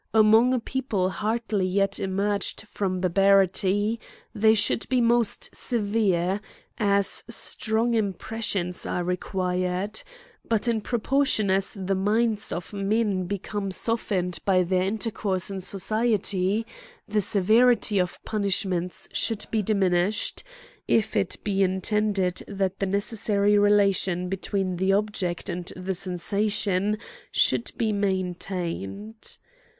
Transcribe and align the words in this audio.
Among 0.15 0.51
a 0.51 0.59
people 0.59 1.11
hard 1.11 1.53
ly 1.53 1.61
yet 1.61 1.99
emerged 1.99 2.65
from 2.67 3.01
barbarity, 3.01 3.99
they 4.33 4.55
should 4.55 4.89
be 4.89 4.99
most 4.99 5.55
severe, 5.55 6.41
as 6.79 7.23
strong 7.29 7.93
impressions 7.93 8.87
are 8.87 9.03
required; 9.03 10.01
but, 10.43 10.67
in 10.67 10.81
proportion 10.81 11.51
as 11.51 11.75
the 11.79 11.93
minds 11.93 12.51
of 12.51 12.73
men 12.73 13.25
become 13.25 13.69
softened 13.69 14.39
by 14.43 14.63
their 14.63 14.81
intercourse 14.81 15.51
in 15.51 15.61
society, 15.61 16.65
the 17.07 17.19
seve 17.19 17.45
rity 17.63 18.01
of 18.01 18.17
punishments 18.25 19.07
should 19.13 19.45
be 19.51 19.61
diminished, 19.61 20.43
if 20.87 21.15
it 21.15 21.37
be 21.43 21.61
intended 21.61 22.41
that 22.47 22.79
the 22.79 22.87
necessary 22.87 23.55
relation 23.55 24.29
between 24.29 24.77
the 24.77 24.91
object 24.93 25.47
and 25.47 25.71
the 25.77 25.93
sensation 25.93 26.97
should 27.31 27.71
be 27.77 27.93
maintained. 27.93 29.37